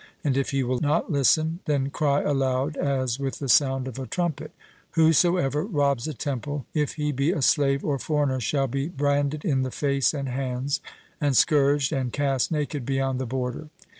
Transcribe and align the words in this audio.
And 0.23 0.35
if 0.35 0.49
he 0.49 0.63
will 0.63 0.79
not 0.79 1.11
listen, 1.11 1.59
then 1.65 1.91
cry 1.91 2.23
aloud 2.23 2.75
as 2.75 3.19
with 3.19 3.37
the 3.37 3.47
sound 3.47 3.87
of 3.87 3.99
a 3.99 4.07
trumpet: 4.07 4.49
Whosoever 4.93 5.63
robs 5.63 6.07
a 6.07 6.13
temple, 6.15 6.65
if 6.73 6.93
he 6.93 7.11
be 7.11 7.31
a 7.31 7.43
slave 7.43 7.85
or 7.85 7.99
foreigner 7.99 8.39
shall 8.39 8.65
be 8.65 8.87
branded 8.87 9.45
in 9.45 9.61
the 9.61 9.69
face 9.69 10.11
and 10.11 10.27
hands, 10.27 10.81
and 11.21 11.37
scourged, 11.37 11.93
and 11.93 12.11
cast 12.11 12.51
naked 12.51 12.83
beyond 12.83 13.19
the 13.19 13.27
border. 13.27 13.69